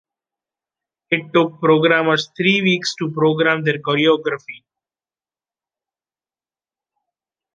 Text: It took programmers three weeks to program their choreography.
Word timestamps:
It 1.11 1.31
took 1.31 1.59
programmers 1.59 2.31
three 2.35 2.63
weeks 2.63 2.95
to 2.95 3.11
program 3.11 3.63
their 3.63 3.77
choreography. 3.77 4.63